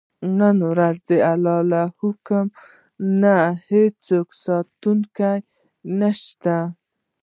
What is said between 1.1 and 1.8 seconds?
الله